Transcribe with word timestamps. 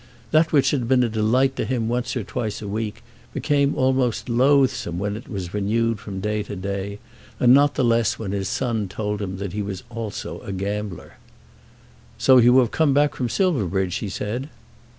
That 0.31 0.51
which 0.51 0.71
had 0.71 0.87
been 0.87 1.03
a 1.03 1.09
delight 1.09 1.55
to 1.57 1.63
him 1.63 1.87
once 1.87 2.17
or 2.17 2.23
twice 2.23 2.59
a 2.59 2.67
week, 2.67 3.03
became 3.35 3.75
almost 3.75 4.29
loathsome 4.29 4.97
when 4.97 5.15
it 5.15 5.29
was 5.29 5.53
renewed 5.53 5.99
from 5.99 6.19
day 6.19 6.41
to 6.41 6.55
day; 6.55 6.97
and 7.39 7.53
not 7.53 7.75
the 7.75 7.83
less 7.83 8.17
when 8.17 8.31
his 8.31 8.49
son 8.49 8.87
told 8.87 9.21
him 9.21 9.37
that 9.37 9.53
he 9.53 9.63
also 9.91 10.39
was 10.39 10.49
a 10.49 10.53
gambler. 10.53 11.17
"So 12.17 12.37
you 12.39 12.57
have 12.57 12.71
come 12.71 12.95
back 12.95 13.13
from 13.13 13.29
Silverbridge?" 13.29 13.97
he 13.97 14.09
said. 14.09 14.49